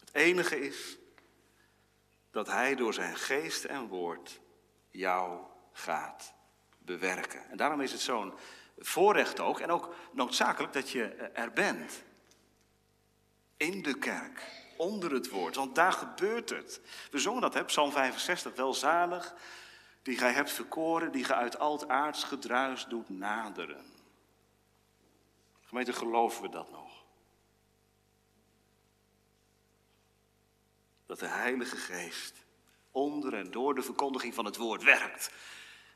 [0.00, 0.98] Het enige is
[2.30, 4.40] dat Hij door zijn geest en woord
[4.90, 5.40] jou
[5.72, 6.34] gaat
[6.78, 7.50] bewerken.
[7.50, 8.32] En daarom is het zo'n
[8.78, 12.02] voorrecht ook, en ook noodzakelijk dat je er bent.
[13.56, 16.80] In de kerk onder het woord, want daar gebeurt het.
[17.10, 19.34] We zongen dat, hè, Psalm 65, welzalig,
[20.02, 23.91] die gij hebt verkoren, die gij uit al het aards gedruis doet naderen.
[25.72, 27.04] Gemeente, geloven we dat nog?
[31.06, 32.34] Dat de Heilige Geest
[32.90, 35.30] onder en door de verkondiging van het woord werkt.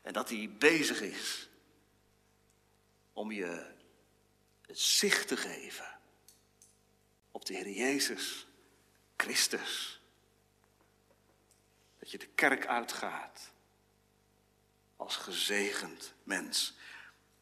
[0.01, 1.49] En dat hij bezig is
[3.13, 3.75] om je
[4.61, 5.99] het zicht te geven
[7.31, 8.47] op de Heer Jezus
[9.17, 10.01] Christus.
[11.99, 13.53] Dat je de kerk uitgaat
[14.95, 16.76] als gezegend mens.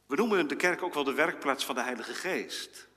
[0.06, 2.88] We noemen de kerk ook wel de werkplaats van de Heilige Geest.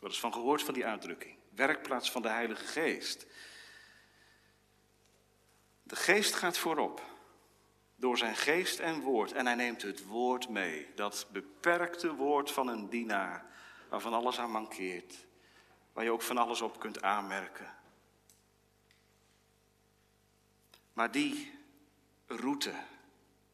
[0.00, 1.36] Wat is van gehoord van die uitdrukking?
[1.54, 3.26] Werkplaats van de Heilige Geest.
[5.82, 7.02] De Geest gaat voorop
[7.96, 10.86] door zijn geest en woord en hij neemt het woord mee.
[10.94, 13.44] Dat beperkte woord van een dienaar
[13.88, 15.26] waarvan alles aan mankeert.
[15.92, 17.74] Waar je ook van alles op kunt aanmerken.
[20.92, 21.58] Maar die
[22.26, 22.74] route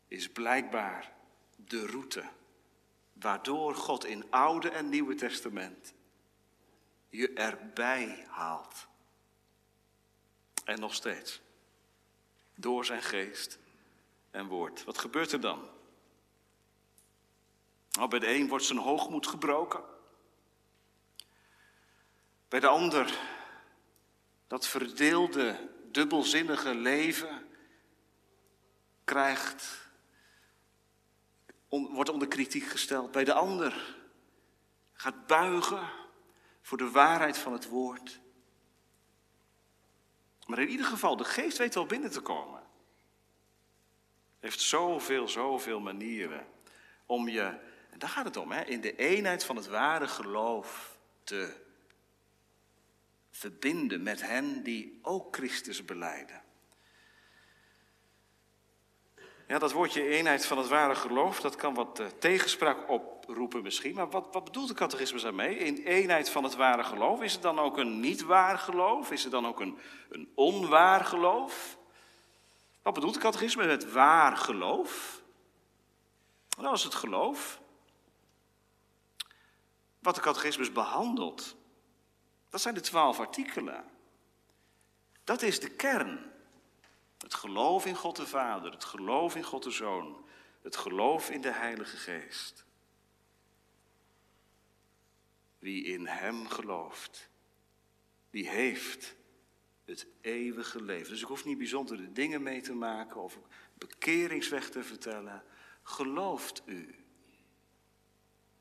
[0.09, 1.12] is blijkbaar
[1.57, 2.25] de route
[3.21, 5.95] waardoor God in Oude en Nieuwe Testament
[7.09, 8.87] je erbij haalt.
[10.65, 11.41] En nog steeds.
[12.55, 13.59] Door zijn geest
[14.31, 14.85] en woord.
[14.85, 15.69] Wat gebeurt er dan?
[17.91, 19.83] Nou, bij de een wordt zijn hoogmoed gebroken.
[22.49, 23.19] Bij de ander
[24.47, 27.49] dat verdeelde dubbelzinnige leven
[29.05, 29.86] krijgt,
[31.69, 33.13] wordt onder kritiek gesteld.
[33.13, 33.97] Bij de ander
[34.93, 35.91] gaat buigen
[36.63, 38.21] voor de waarheid van het woord.
[40.47, 42.63] Maar in ieder geval, de geest weet wel binnen te komen.
[44.41, 46.47] Heeft zoveel, zoveel manieren
[47.07, 47.43] om je,
[47.91, 51.65] en daar gaat het om, hè, in de eenheid van het ware geloof te
[53.31, 56.43] verbinden met hen die ook Christus beleiden.
[59.49, 63.95] Ja, dat woordje eenheid van het ware geloof, dat kan wat uh, tegenspraak oproepen misschien.
[63.95, 65.59] Maar wat, wat bedoelt de catechismus daarmee?
[65.59, 69.11] In eenheid van het ware geloof, is het dan ook een niet waar geloof?
[69.11, 69.79] Is het dan ook een,
[70.09, 71.79] een onwaar geloof?
[72.83, 75.23] Wat bedoelt de catechismus met waar geloof?
[76.57, 77.61] Nou, dat is het geloof.
[79.99, 81.57] Wat de catechismus behandelt,
[82.51, 83.85] dat zijn de twaalf artikelen.
[85.25, 86.35] Dat is de kern.
[87.27, 90.27] Het geloof in God de Vader, het geloof in God de Zoon,
[90.62, 92.65] het geloof in de Heilige Geest.
[95.59, 97.29] Wie in Hem gelooft,
[98.31, 99.17] die heeft
[99.85, 101.11] het eeuwige leven.
[101.11, 103.39] Dus ik hoef niet bijzondere dingen mee te maken of
[103.75, 105.43] bekeringsweg te vertellen.
[105.83, 107.05] Gelooft u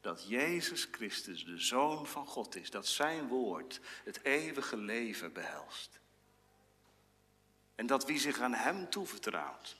[0.01, 6.03] dat Jezus Christus de Zoon van God is, dat Zijn woord het eeuwige leven behelst.
[7.75, 9.77] En dat wie zich aan Hem toevertrouwt,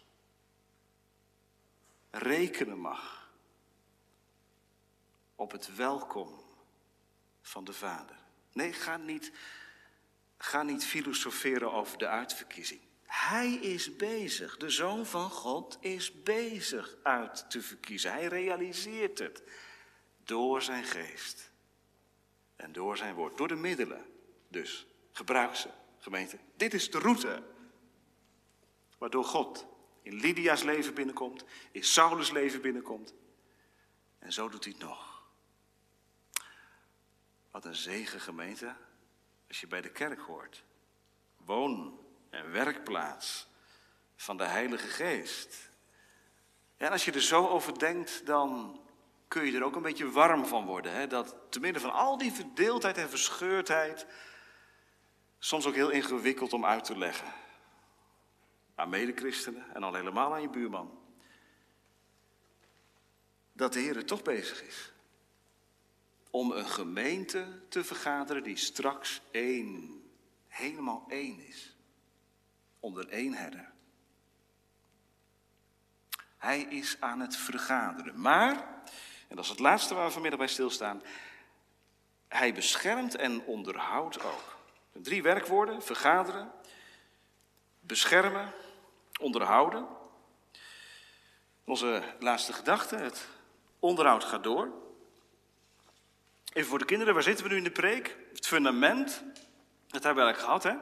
[2.10, 3.30] rekenen mag
[5.36, 6.44] op het welkom
[7.42, 8.16] van de Vader.
[8.52, 9.32] Nee, ga niet,
[10.38, 12.82] ga niet filosoferen over de uitverkiezing.
[13.04, 18.12] Hij is bezig, de Zoon van God is bezig uit te verkiezen.
[18.12, 19.44] Hij realiseert het
[20.24, 21.52] door zijn geest
[22.56, 24.06] en door zijn woord, door de middelen.
[24.48, 26.38] Dus gebruik ze, gemeente.
[26.56, 27.44] Dit is de route
[29.06, 29.66] waardoor God
[30.02, 33.14] in Lydia's leven binnenkomt, in Saulus' leven binnenkomt.
[34.20, 35.24] En zo doet hij het nog.
[37.52, 38.76] Wat een zegen, gemeente,
[39.48, 40.64] als je bij de kerk hoort.
[41.38, 43.48] Woon en werkplaats
[44.16, 45.72] van de Heilige Geest.
[46.78, 48.80] en als je er zo over denkt, dan
[49.28, 50.94] kun je er ook een beetje warm van worden.
[50.94, 51.08] Hè?
[51.08, 54.06] Dat te midden van al die verdeeldheid en verscheurdheid,
[55.40, 57.44] soms ook heel ingewikkeld om uit te leggen.
[58.76, 61.00] Aan medechristenen en al helemaal aan je buurman.
[63.54, 64.94] Dat de Heer toch bezig is.
[66.30, 70.04] Om een gemeente te vergaderen die straks één,
[70.48, 71.76] helemaal één is
[72.86, 73.72] onder één herder.
[76.38, 78.22] Hij is aan het vergaderen.
[78.22, 78.52] Maar,
[79.28, 81.02] en dat is het laatste waar we vanmiddag bij stilstaan,
[82.28, 84.58] hij beschermt en onderhoudt ook.
[84.92, 86.52] Drie werkwoorden, vergaderen,
[87.80, 88.54] beschermen,
[89.20, 89.88] onderhouden.
[91.64, 93.28] Onze laatste gedachte, het
[93.80, 94.72] onderhoud gaat door.
[96.54, 98.18] Even voor de kinderen, waar zitten we nu in de preek?
[98.34, 99.24] Het fundament,
[99.88, 100.76] dat hebben we eigenlijk gehad, hè?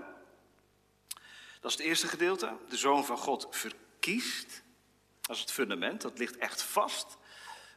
[1.62, 2.58] Dat is het eerste gedeelte.
[2.69, 4.63] De Zoon van God verkiest.
[5.22, 7.17] Dat is het fundament, dat ligt echt vast.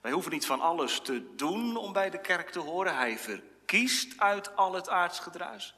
[0.01, 2.97] Wij hoeven niet van alles te doen om bij de kerk te horen.
[2.97, 5.75] Hij verkiest uit al het aardsgedruis.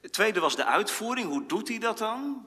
[0.00, 1.28] Het tweede was de uitvoering.
[1.28, 2.46] Hoe doet hij dat dan?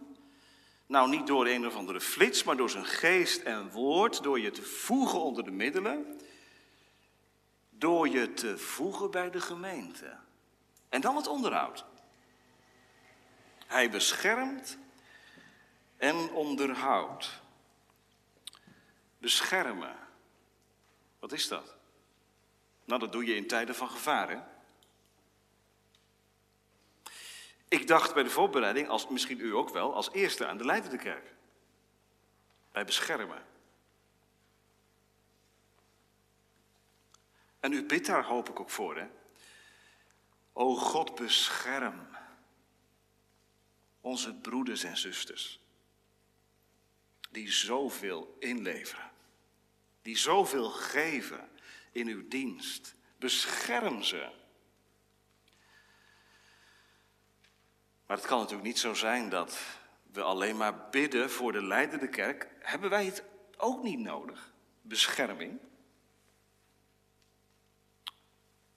[0.90, 4.52] Nou, niet door een of andere flits, maar door zijn geest en woord, door je
[4.52, 6.20] te voegen onder de middelen,
[7.70, 10.18] door je te voegen bij de gemeente.
[10.90, 11.86] En dan het onderhoud.
[13.68, 14.78] Hij beschermt
[15.98, 17.42] en onderhoudt.
[19.18, 19.96] Beschermen.
[21.20, 21.76] Wat is dat?
[22.86, 24.40] Nou, dat doe je in tijden van gevaar, hè?
[27.70, 30.98] Ik dacht bij de voorbereiding, als, misschien u ook wel, als eerste aan de leidende
[30.98, 31.34] kerk.
[32.72, 33.46] Bij beschermen.
[37.60, 39.08] En u bidt daar hoop ik ook voor, hè?
[40.54, 42.08] O God, bescherm
[44.02, 45.60] onze broeders en zusters.
[47.30, 49.12] Die zoveel inleveren.
[50.02, 51.50] Die zoveel geven
[51.92, 52.96] in uw dienst.
[53.18, 54.30] Bescherm ze.
[58.10, 59.60] Maar het kan natuurlijk niet zo zijn dat
[60.12, 62.48] we alleen maar bidden voor de leidende kerk.
[62.60, 63.24] Hebben wij het
[63.58, 64.54] ook niet nodig?
[64.82, 65.60] Bescherming.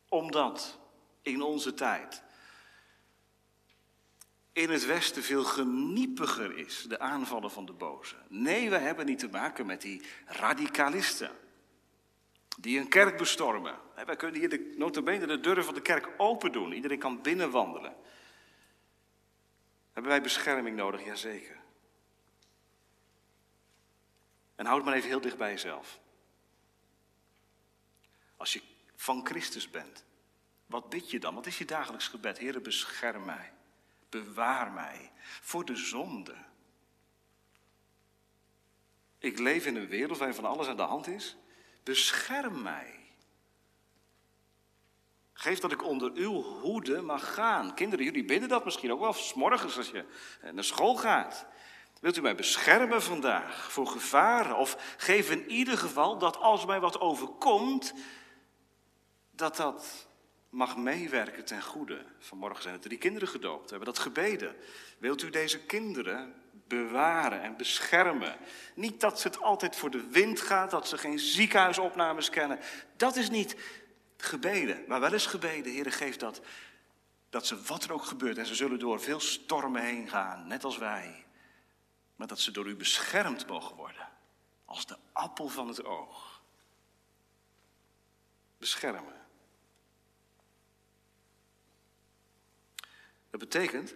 [0.08, 0.78] Omdat
[1.22, 2.22] in onze tijd
[4.52, 8.16] in het Westen veel geniepiger is, de aanvallen van de boze.
[8.28, 11.30] Nee, we hebben niet te maken met die radicalisten.
[12.58, 13.78] Die een kerk bestormen.
[14.06, 16.72] Wij kunnen hier de, notabene de deuren van de kerk open doen.
[16.72, 17.94] Iedereen kan binnenwandelen.
[19.92, 21.04] Hebben wij bescherming nodig?
[21.04, 21.60] Jazeker.
[24.54, 26.00] En houd maar even heel dicht bij jezelf.
[28.36, 28.62] Als je
[28.96, 30.04] van Christus bent,
[30.66, 31.34] wat bid je dan?
[31.34, 32.38] Wat is je dagelijks gebed?
[32.38, 33.52] Heere, bescherm mij.
[34.08, 36.36] Bewaar mij voor de zonde.
[39.18, 41.36] Ik leef in een wereld waarin van alles aan de hand is.
[41.82, 43.01] Bescherm mij.
[45.42, 47.74] Geef dat ik onder uw hoede mag gaan.
[47.74, 50.04] Kinderen, jullie bidden dat misschien ook wel morgens als je
[50.52, 51.46] naar school gaat.
[52.00, 54.56] Wilt u mij beschermen vandaag voor gevaren?
[54.56, 57.94] Of geef in ieder geval dat als mij wat overkomt,
[59.30, 60.06] dat dat
[60.48, 62.04] mag meewerken ten goede.
[62.18, 63.64] Vanmorgen zijn er drie kinderen gedoopt.
[63.64, 64.56] We hebben dat gebeden.
[64.98, 66.34] Wilt u deze kinderen
[66.68, 68.36] bewaren en beschermen?
[68.74, 72.58] Niet dat ze het altijd voor de wind gaat, dat ze geen ziekenhuisopnames kennen.
[72.96, 73.56] Dat is niet
[74.24, 74.84] gebeden.
[74.88, 76.40] Maar wel eens gebeden, Heer, geef dat,
[77.30, 78.38] dat ze wat er ook gebeurt.
[78.38, 81.26] En ze zullen door veel stormen heen gaan, net als wij.
[82.16, 84.08] Maar dat ze door u beschermd mogen worden.
[84.64, 86.42] Als de appel van het oog.
[88.58, 89.20] Beschermen.
[93.30, 93.94] Dat betekent,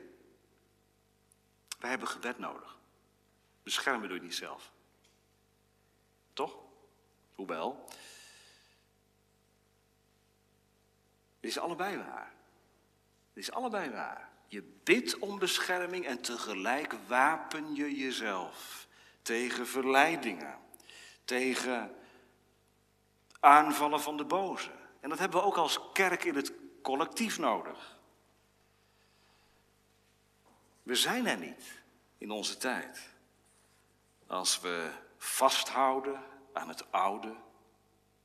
[1.79, 2.79] wij hebben gebed nodig.
[3.63, 4.73] Beschermen doe je niet zelf.
[6.33, 6.57] Toch?
[7.35, 7.89] Hoewel.
[11.47, 12.33] Het is allebei waar.
[13.29, 14.31] Het is allebei waar.
[14.47, 18.87] Je bidt om bescherming en tegelijk wapen je jezelf
[19.23, 20.59] tegen verleidingen,
[21.25, 21.97] tegen
[23.41, 24.71] aanvallen van de boze.
[25.01, 27.99] En dat hebben we ook als kerk in het collectief nodig.
[30.83, 31.85] We zijn er niet.
[32.19, 33.01] in onze tijd.
[34.27, 36.23] Als we vasthouden
[36.53, 37.35] aan het oude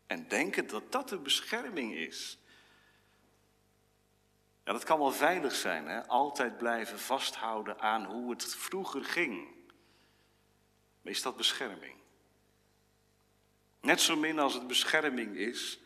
[0.07, 2.40] en denken dat dat de bescherming is.
[4.71, 6.07] Ja, dat kan wel veilig zijn, hè?
[6.07, 9.47] altijd blijven vasthouden aan hoe het vroeger ging.
[11.01, 11.95] Maar is dat bescherming?
[13.81, 15.79] Net zo min als het bescherming is,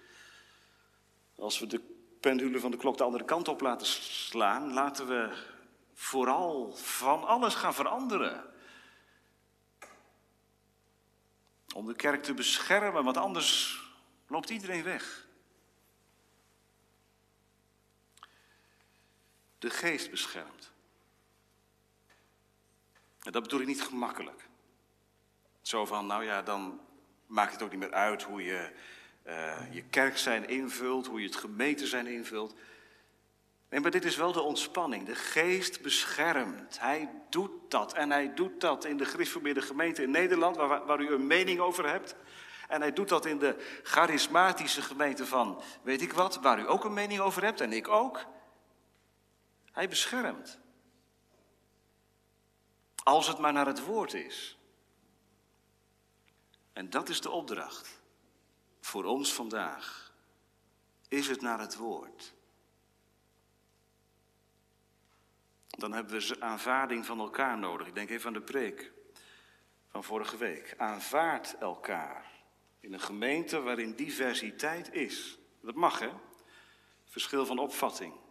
[1.35, 1.81] als we de
[2.19, 5.37] pendule van de klok de andere kant op laten slaan, laten we
[5.93, 8.53] vooral van alles gaan veranderen.
[11.73, 13.79] Om de kerk te beschermen, want anders
[14.27, 15.24] loopt iedereen weg.
[19.59, 20.71] De geest beschermt.
[23.23, 24.47] En dat bedoel ik niet gemakkelijk.
[25.61, 26.79] Zo van, nou ja, dan
[27.27, 28.71] maakt het ook niet meer uit hoe je
[29.27, 32.55] uh, je kerk zijn invult, hoe je het gemeente zijn invult.
[33.69, 35.05] Nee, maar dit is wel de ontspanning.
[35.05, 36.79] De geest beschermt.
[36.79, 37.93] Hij doet dat.
[37.93, 41.59] En hij doet dat in de gereformeerde gemeente in Nederland, waar, waar u een mening
[41.59, 42.15] over hebt.
[42.67, 46.83] En hij doet dat in de charismatische gemeente van, weet ik wat, waar u ook
[46.83, 48.25] een mening over hebt en ik ook.
[49.75, 50.59] Hij beschermt.
[53.03, 54.57] Als het maar naar het woord is.
[56.73, 58.01] En dat is de opdracht
[58.79, 60.13] voor ons vandaag.
[61.07, 62.33] Is het naar het woord?
[65.67, 67.87] Dan hebben we aanvaarding van elkaar nodig.
[67.87, 68.91] Ik denk even aan de preek
[69.87, 70.73] van vorige week.
[70.77, 72.31] Aanvaard elkaar
[72.79, 75.37] in een gemeente waarin diversiteit is.
[75.61, 76.11] Dat mag, hè?
[77.05, 78.23] Verschil van opvatting.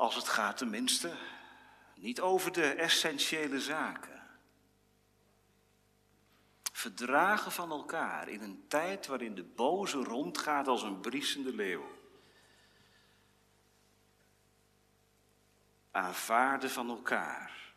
[0.00, 1.16] Als het gaat tenminste
[1.94, 4.22] niet over de essentiële zaken.
[6.72, 11.98] Verdragen van elkaar in een tijd waarin de boze rondgaat als een briesende leeuw.
[15.90, 17.74] Aanvaarden van elkaar.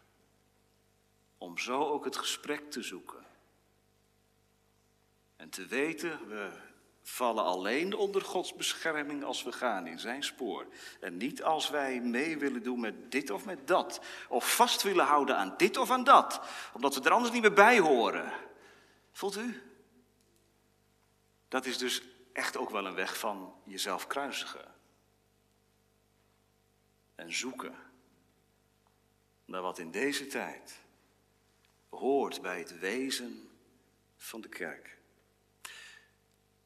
[1.37, 3.25] Om zo ook het gesprek te zoeken.
[5.35, 6.61] En te weten, we
[7.03, 10.67] vallen alleen onder Gods bescherming als we gaan in zijn spoor.
[10.99, 14.01] En niet als wij mee willen doen met dit of met dat.
[14.29, 16.41] Of vast willen houden aan dit of aan dat.
[16.73, 18.31] Omdat we er anders niet meer bij horen.
[19.11, 19.61] Voelt u?
[21.47, 22.01] Dat is dus
[22.33, 24.71] echt ook wel een weg van jezelf kruisigen.
[27.15, 27.75] En zoeken
[29.45, 30.81] naar wat in deze tijd
[31.89, 33.49] hoort bij het wezen
[34.17, 34.97] van de kerk.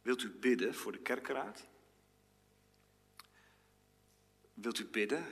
[0.08, 1.68] Wilt u bidden voor de kerkenraad?
[4.53, 5.26] Wilt u bidden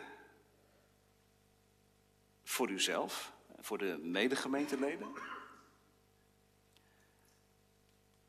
[2.44, 5.14] voor uzelf, voor de medegemeenteleden?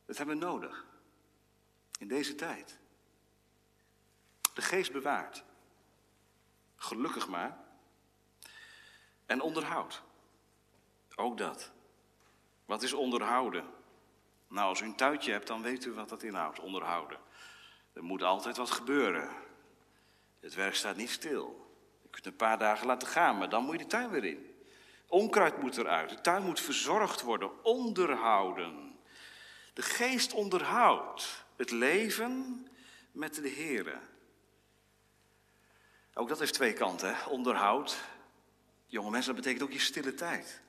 [0.05, 0.87] Dat hebben we nodig.
[1.99, 2.79] In deze tijd.
[4.55, 5.45] De geest bewaart.
[6.77, 7.59] Gelukkig maar.
[9.25, 10.03] En onderhoud.
[11.15, 11.73] Ook dat.
[12.65, 13.76] Wat is onderhouden?
[14.49, 17.19] Nou, als u een tuitje hebt, dan weet u wat dat inhoudt, onderhouden.
[17.93, 19.29] Er moet altijd wat gebeuren.
[20.41, 21.75] Het werk staat niet stil.
[22.03, 24.55] Je kunt een paar dagen laten gaan, maar dan moet je de tuin weer in.
[25.09, 26.11] Onkruid moet eruit.
[26.11, 28.99] De tuin moet verzorgd worden, onderhouden.
[29.75, 32.67] De geest onderhoudt het leven
[33.13, 33.99] met de Here.
[36.15, 37.25] Ook dat heeft twee kanten, hè?
[37.25, 37.97] onderhoud.
[38.87, 40.63] Jonge mensen, dat betekent ook je stille tijd.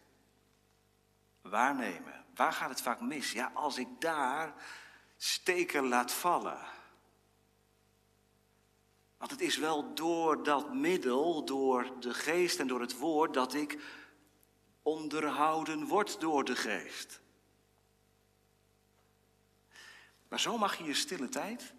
[1.42, 2.17] Waarnemen.
[2.38, 3.32] Waar gaat het vaak mis?
[3.32, 4.54] Ja, als ik daar
[5.18, 6.60] steken laat vallen.
[9.18, 13.54] Want het is wel door dat middel, door de geest en door het woord, dat
[13.54, 13.80] ik
[14.82, 17.22] onderhouden word door de geest.
[20.28, 21.74] Maar zo mag je je stille tijd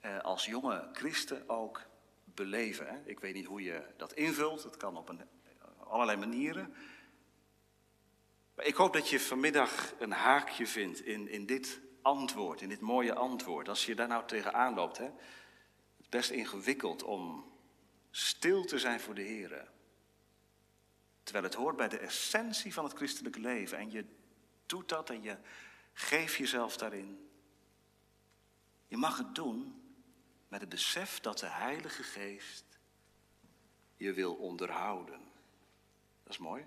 [0.00, 1.82] eh, als jonge christen ook
[2.24, 3.02] beleven.
[3.04, 5.20] Ik weet niet hoe je dat invult, het kan op een,
[5.78, 6.74] allerlei manieren.
[8.54, 12.80] Maar ik hoop dat je vanmiddag een haakje vindt in, in dit antwoord, in dit
[12.80, 13.68] mooie antwoord.
[13.68, 15.04] Als je daar nou tegenaan loopt, hè?
[15.04, 17.52] het is best ingewikkeld om
[18.10, 19.70] stil te zijn voor de Heer.
[21.22, 23.78] Terwijl het hoort bij de essentie van het christelijke leven.
[23.78, 24.04] En je
[24.66, 25.36] doet dat en je
[25.92, 27.30] geeft jezelf daarin.
[28.88, 29.82] Je mag het doen
[30.48, 32.64] met het besef dat de Heilige Geest
[33.96, 35.20] je wil onderhouden.
[36.22, 36.66] Dat is mooi.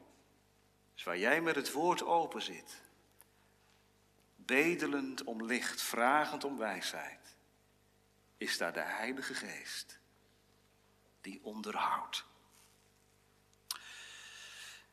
[0.95, 2.81] Dus waar jij met het woord open zit,
[4.35, 7.35] bedelend om licht, vragend om wijsheid,
[8.37, 9.99] is daar de Heilige Geest
[11.21, 12.25] die onderhoudt.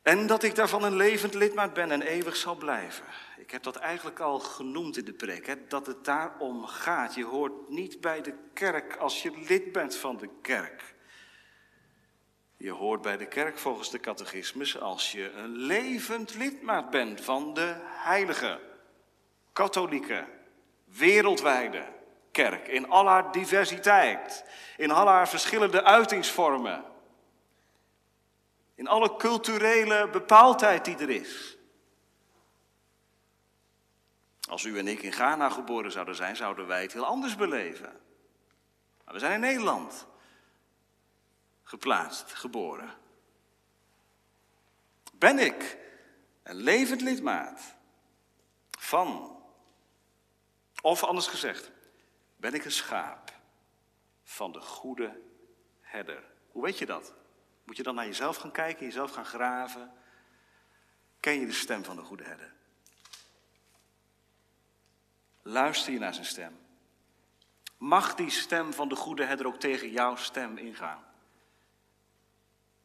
[0.03, 3.05] En dat ik daarvan een levend lidmaat ben en eeuwig zal blijven.
[3.37, 7.15] Ik heb dat eigenlijk al genoemd in de preek, hè, dat het daarom gaat.
[7.15, 10.95] Je hoort niet bij de kerk als je lid bent van de kerk.
[12.63, 17.55] Je hoort bij de kerk volgens de catechismus als je een levend lidmaat bent van
[17.55, 18.61] de heilige,
[19.53, 20.25] katholieke,
[20.85, 21.85] wereldwijde
[22.31, 22.69] kerk.
[22.69, 24.45] In al haar diversiteit,
[24.77, 26.85] in al haar verschillende uitingsvormen.
[28.75, 31.57] In alle culturele bepaaldheid die er is.
[34.49, 38.01] Als u en ik in Ghana geboren zouden zijn, zouden wij het heel anders beleven.
[39.05, 40.11] Maar we zijn in Nederland
[41.73, 42.95] geplaatst, geboren.
[45.13, 45.79] Ben ik
[46.43, 47.75] een levend lidmaat
[48.79, 49.41] van,
[50.83, 51.71] of anders gezegd,
[52.37, 53.33] ben ik een schaap
[54.25, 55.21] van de goede
[55.81, 56.25] herder?
[56.51, 57.15] Hoe weet je dat?
[57.65, 59.93] Moet je dan naar jezelf gaan kijken, jezelf gaan graven?
[61.21, 62.55] Ken je de stem van de goede herder?
[65.43, 66.61] Luister je naar zijn stem?
[67.77, 71.11] Mag die stem van de goede herder ook tegen jouw stem ingaan?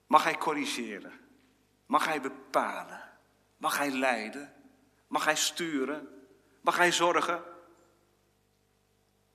[0.08, 1.20] Mag hij corrigeren?
[1.86, 3.20] Mag hij bepalen?
[3.58, 4.54] Mag hij leiden?
[5.08, 6.28] Mag hij sturen?
[6.62, 7.44] Mag hij zorgen?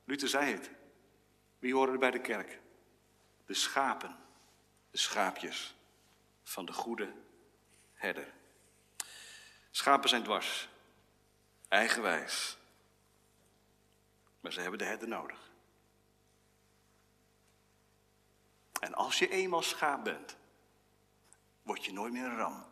[0.04, 0.70] Luther zei het.
[1.58, 2.60] Wie horen er bij de kerk?
[3.46, 4.16] De schapen,
[4.90, 5.74] de schaapjes
[6.42, 7.12] van de goede
[7.94, 8.32] herder.
[9.70, 10.68] Schapen zijn dwars,
[11.68, 12.58] eigenwijs,
[14.40, 15.50] maar ze hebben de herder nodig.
[18.80, 20.36] En als je eenmaal schaap bent,
[21.62, 22.64] word je nooit meer een ram.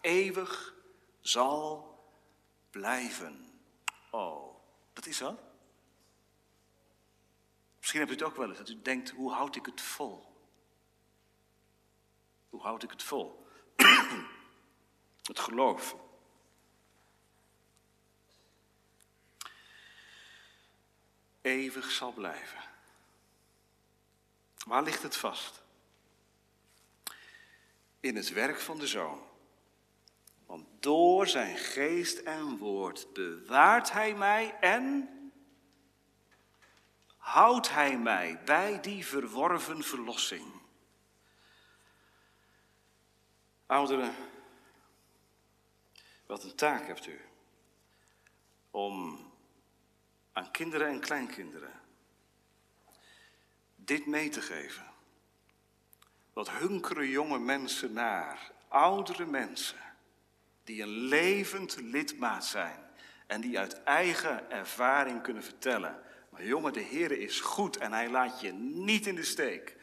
[0.00, 0.74] Eeuwig
[1.20, 1.94] zal
[2.70, 3.60] blijven.
[4.10, 4.56] Oh,
[4.92, 5.38] dat is wat.
[7.78, 10.36] Misschien hebt u het ook wel eens, dat u denkt, hoe houd ik het vol?
[12.48, 13.46] Hoe houd ik het vol?
[15.22, 15.96] het geloof.
[21.40, 22.60] Eeuwig zal blijven.
[24.66, 25.65] Waar ligt het vast?
[28.06, 29.22] In het werk van de Zoon.
[30.46, 35.08] Want door zijn geest en woord bewaart hij mij en
[37.16, 40.52] houdt hij mij bij die verworven verlossing.
[43.66, 44.14] Ouderen,
[46.26, 47.20] wat een taak hebt u
[48.70, 49.20] om
[50.32, 51.80] aan kinderen en kleinkinderen
[53.76, 54.95] dit mee te geven.
[56.36, 59.78] Wat hunkeren jonge mensen naar, oudere mensen,
[60.64, 62.78] die een levend lidmaat zijn
[63.26, 66.02] en die uit eigen ervaring kunnen vertellen.
[66.30, 69.76] Maar jongen, de Heer is goed en hij laat je niet in de steek.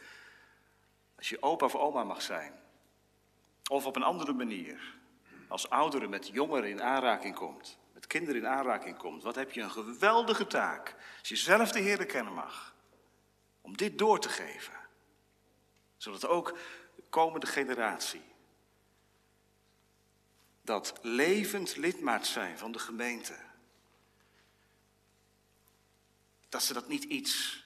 [1.16, 2.54] Als je opa of oma mag zijn,
[3.70, 4.96] of op een andere manier,
[5.48, 9.62] als oudere met jongeren in aanraking komt, met kinderen in aanraking komt, wat heb je
[9.62, 12.76] een geweldige taak als je zelf de Heer kennen mag
[13.62, 14.83] om dit door te geven.
[16.04, 16.58] Zodat ook
[16.96, 18.22] de komende generatie
[20.62, 23.36] dat levend lidmaat zijn van de gemeente.
[26.50, 27.64] Dat ze dat niet iets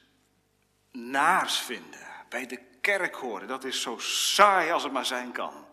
[0.92, 2.08] naars vinden.
[2.30, 5.66] Bij de kerk horen, dat is zo saai als het maar zijn kan.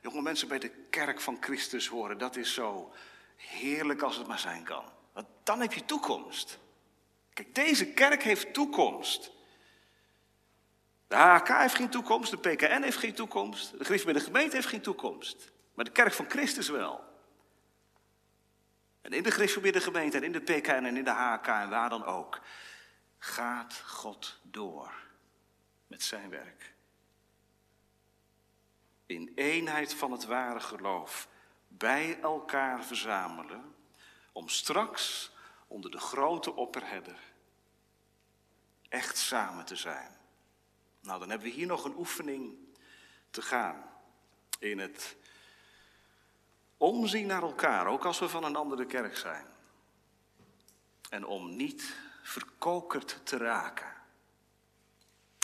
[0.00, 2.92] Jonge mensen bij de kerk van Christus horen, dat is zo
[3.36, 4.84] heerlijk als het maar zijn kan.
[5.12, 6.58] Want dan heb je toekomst.
[7.32, 9.40] Kijk, deze kerk heeft toekomst.
[11.12, 14.80] De HK heeft geen toekomst, de PKN heeft geen toekomst, de de gemeente heeft geen
[14.80, 15.52] toekomst.
[15.74, 17.04] Maar de kerk van Christus wel.
[19.00, 21.88] En in de gereformeerde gemeente en in de PKN en in de HK en waar
[21.88, 22.40] dan ook,
[23.18, 24.92] gaat God door
[25.86, 26.74] met zijn werk.
[29.06, 31.28] In eenheid van het ware geloof
[31.68, 33.74] bij elkaar verzamelen,
[34.32, 35.32] om straks
[35.66, 37.18] onder de grote opperherder
[38.88, 40.20] echt samen te zijn.
[41.02, 42.56] Nou, dan hebben we hier nog een oefening
[43.30, 43.90] te gaan.
[44.58, 45.16] In het
[46.76, 49.46] omzien naar elkaar, ook als we van een andere kerk zijn.
[51.08, 53.94] En om niet verkokerd te raken.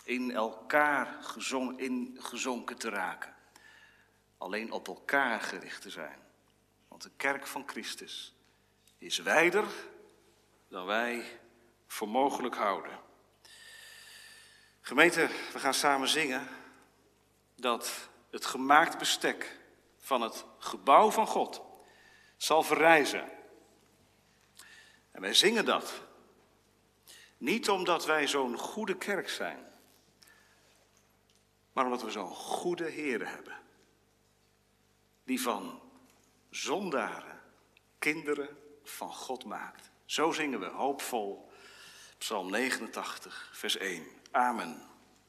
[0.05, 3.35] In elkaar gezon, in gezonken te raken.
[4.39, 6.19] Alleen op elkaar gericht te zijn.
[6.89, 8.35] Want de kerk van Christus
[8.99, 9.67] is wijder
[10.69, 11.41] dan wij
[11.87, 13.08] voor mogelijk houden.
[14.89, 16.49] Gemeente, we gaan samen zingen
[17.57, 19.59] dat het gemaakt bestek
[19.99, 21.63] van het gebouw van God
[22.37, 23.31] zal verrijzen.
[25.11, 26.03] En wij zingen dat.
[27.39, 29.67] Niet omdat wij zo'n goede kerk zijn,
[31.73, 33.57] maar omdat we zo'n goede Heer hebben.
[35.25, 35.81] Die van
[36.51, 37.41] zondaren
[37.99, 39.91] kinderen van God maakt.
[40.05, 41.51] Zo zingen we hoopvol
[42.19, 44.18] Psalm 89, vers 1.
[44.35, 44.88] Amen.